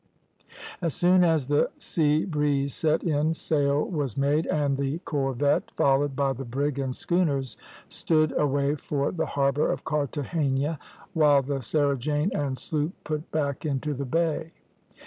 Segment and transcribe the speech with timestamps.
[0.81, 6.15] "As soon as the sea breeze set in, sail was made, and the corvette, followed
[6.15, 7.55] by the brig and schooners,
[7.87, 10.79] stood away for the harbour of Carthagena,
[11.13, 14.53] while the Sarah Jane and sloop put back into the bay.